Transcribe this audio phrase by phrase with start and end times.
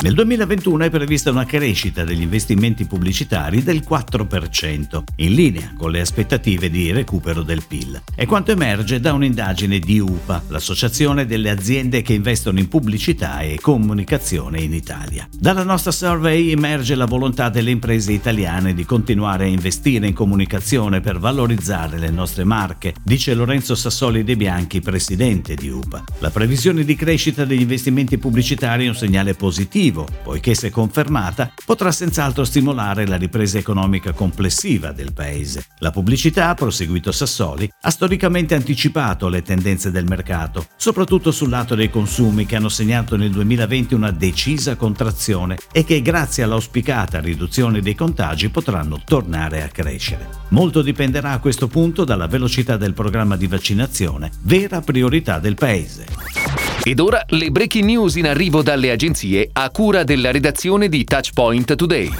[0.00, 6.00] Nel 2021 è prevista una crescita degli investimenti pubblicitari del 4%, in linea con le
[6.00, 8.00] aspettative di recupero del PIL.
[8.14, 13.58] È quanto emerge da un'indagine di UPA, l'associazione delle aziende che investono in pubblicità e
[13.60, 15.26] comunicazione in Italia.
[15.36, 21.00] Dalla nostra survey emerge la volontà delle imprese italiane di continuare a investire in comunicazione
[21.00, 26.04] per valorizzare le nostre marche, dice Lorenzo Sassoli De Bianchi, presidente di UPA.
[26.20, 31.52] La previsione di crescita degli investimenti pubblicitari è un segnale positivo positivo, poiché se confermata
[31.64, 35.64] potrà senz'altro stimolare la ripresa economica complessiva del paese.
[35.78, 41.90] La pubblicità, proseguito Sassoli, ha storicamente anticipato le tendenze del mercato, soprattutto sul lato dei
[41.90, 47.94] consumi che hanno segnato nel 2020 una decisa contrazione e che grazie all'auspicata riduzione dei
[47.94, 50.28] contagi potranno tornare a crescere.
[50.48, 56.47] Molto dipenderà a questo punto dalla velocità del programma di vaccinazione, vera priorità del paese.
[56.88, 61.74] Ed ora le breaking news in arrivo dalle agenzie a cura della redazione di Touchpoint
[61.74, 62.10] Today.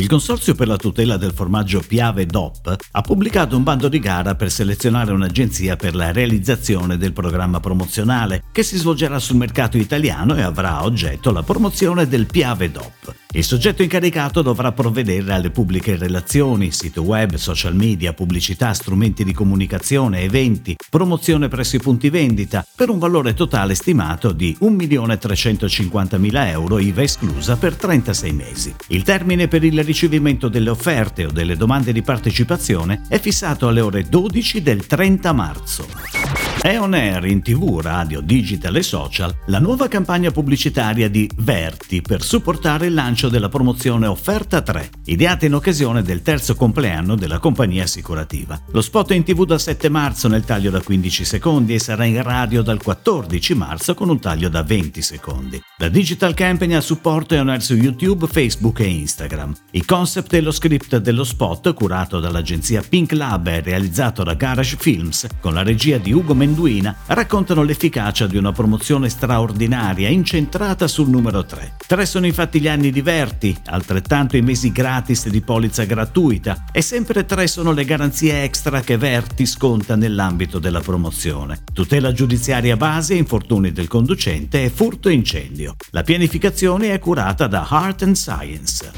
[0.00, 4.34] Il Consorzio per la tutela del formaggio Piave DOP ha pubblicato un bando di gara
[4.34, 10.34] per selezionare un'agenzia per la realizzazione del programma promozionale che si svolgerà sul mercato italiano
[10.34, 13.19] e avrà a oggetto la promozione del Piave DOP.
[13.32, 19.32] Il soggetto incaricato dovrà provvedere alle pubbliche relazioni, sito web, social media, pubblicità, strumenti di
[19.32, 26.80] comunicazione, eventi, promozione presso i punti vendita, per un valore totale stimato di 1.350.000 euro
[26.80, 28.74] IVA esclusa per 36 mesi.
[28.88, 33.80] Il termine per il ricevimento delle offerte o delle domande di partecipazione è fissato alle
[33.80, 36.19] ore 12 del 30 marzo.
[36.62, 42.02] È on air in tv, radio, digital e social la nuova campagna pubblicitaria di Verti
[42.02, 47.38] per supportare il lancio della promozione Offerta 3, ideata in occasione del terzo compleanno della
[47.38, 48.60] compagnia assicurativa.
[48.72, 52.04] Lo spot è in tv dal 7 marzo nel taglio da 15 secondi e sarà
[52.04, 55.58] in radio dal 14 marzo con un taglio da 20 secondi.
[55.78, 59.54] La digital campaign a supporto è on air su YouTube, Facebook e Instagram.
[59.70, 64.76] Il concept e lo script dello spot, curato dall'agenzia Pink Lab e realizzato da Garage
[64.78, 70.88] Films, con la regia di Ugo Mendoza, Menduina raccontano l'efficacia di una promozione straordinaria incentrata
[70.88, 71.76] sul numero 3.
[71.86, 76.82] Tre sono infatti gli anni di Verti, altrettanto i mesi gratis di polizza gratuita e
[76.82, 81.62] sempre tre sono le garanzie extra che Verti sconta nell'ambito della promozione.
[81.72, 85.76] Tutela giudiziaria base, infortuni del conducente e furto incendio.
[85.90, 88.90] La pianificazione è curata da Heart and Science.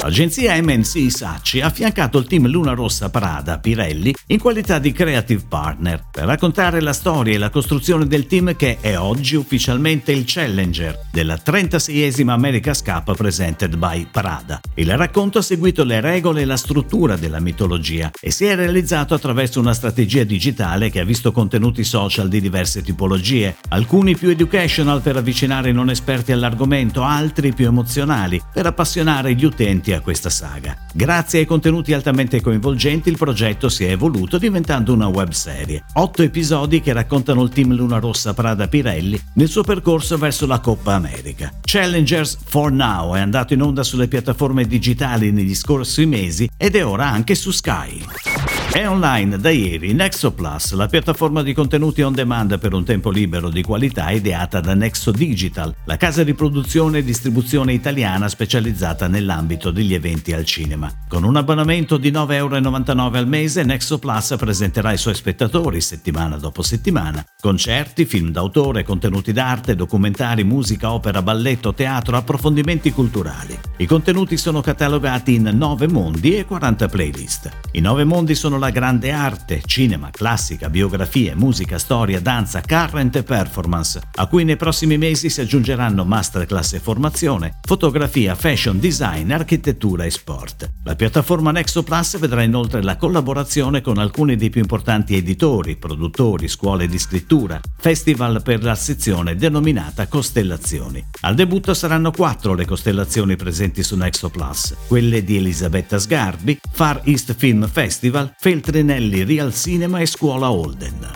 [0.00, 5.42] L'agenzia MNC Sacci ha affiancato il team Luna Rossa Prada Pirelli in qualità di creative
[5.46, 10.24] partner per raccontare la storia e la costruzione del team che è oggi ufficialmente il
[10.26, 14.60] challenger della 36esima America's Cup presented by Prada.
[14.74, 19.12] Il racconto ha seguito le regole e la struttura della mitologia e si è realizzato
[19.12, 25.02] attraverso una strategia digitale che ha visto contenuti social di diverse tipologie, alcuni più educational
[25.02, 30.30] per avvicinare i non esperti all'argomento, altri più emozionali per appassionare gli utenti a questa
[30.30, 30.76] saga.
[30.94, 35.84] Grazie ai contenuti altamente coinvolgenti il progetto si è evoluto diventando una webserie.
[35.94, 40.60] Otto episodi che raccontano il team Luna Rossa Prada Pirelli nel suo percorso verso la
[40.60, 41.52] Coppa America.
[41.62, 46.86] Challengers for Now è andato in onda sulle piattaforme digitali negli scorsi mesi ed è
[46.86, 48.43] ora anche su Sky.
[48.74, 53.08] È online da ieri Nexo Plus, la piattaforma di contenuti on demand per un tempo
[53.08, 59.06] libero di qualità ideata da Nexo Digital, la casa di produzione e distribuzione italiana specializzata
[59.06, 60.90] nell'ambito degli eventi al cinema.
[61.06, 66.36] Con un abbonamento di 9,99 euro al mese, Nexo Plus presenterà ai suoi spettatori settimana
[66.36, 73.56] dopo settimana concerti, film d'autore, contenuti d'arte, documentari, musica, opera, balletto, teatro, approfondimenti culturali.
[73.76, 77.50] I contenuti sono catalogati in 9 mondi e 40 playlist.
[77.72, 83.22] I 9 mondi sono la grande arte, cinema, classica, biografie, musica, storia, danza, current e
[83.22, 90.04] performance, a cui nei prossimi mesi si aggiungeranno masterclass e formazione, fotografia, fashion, design, architettura
[90.04, 90.70] e sport.
[90.84, 96.48] La piattaforma Nexo Plus vedrà inoltre la collaborazione con alcuni dei più importanti editori, produttori,
[96.48, 101.04] scuole di scrittura, festival per la sezione denominata Costellazioni.
[101.20, 107.02] Al debutto saranno quattro le costellazioni presenti su Nexo Plus, quelle di Elisabetta Sgarbi, Far
[107.04, 111.10] East Film Festival, Feltrinelli Real Cinema e Scuola Holden.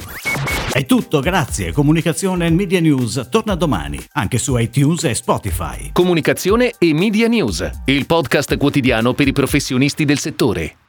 [0.72, 1.70] È tutto, grazie.
[1.70, 5.90] Comunicazione e Media News torna domani, anche su iTunes e Spotify.
[5.92, 10.87] Comunicazione e Media News, il podcast quotidiano per i professionisti del settore.